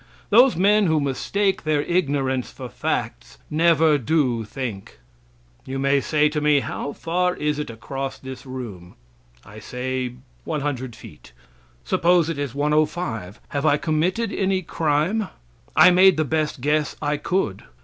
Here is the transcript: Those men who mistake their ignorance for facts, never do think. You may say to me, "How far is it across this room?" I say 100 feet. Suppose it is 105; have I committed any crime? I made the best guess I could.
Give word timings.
Those 0.31 0.55
men 0.55 0.87
who 0.87 0.99
mistake 0.99 1.61
their 1.63 1.83
ignorance 1.83 2.51
for 2.51 2.69
facts, 2.69 3.37
never 3.51 3.99
do 3.99 4.43
think. 4.43 4.97
You 5.63 5.77
may 5.77 6.01
say 6.01 6.27
to 6.29 6.41
me, 6.41 6.61
"How 6.61 6.91
far 6.91 7.35
is 7.35 7.59
it 7.59 7.69
across 7.69 8.17
this 8.17 8.43
room?" 8.43 8.95
I 9.45 9.59
say 9.59 10.13
100 10.43 10.95
feet. 10.95 11.33
Suppose 11.85 12.29
it 12.31 12.39
is 12.39 12.55
105; 12.55 13.39
have 13.49 13.63
I 13.63 13.77
committed 13.77 14.33
any 14.33 14.63
crime? 14.63 15.27
I 15.75 15.91
made 15.91 16.17
the 16.17 16.25
best 16.25 16.61
guess 16.61 16.95
I 16.99 17.17
could. 17.17 17.61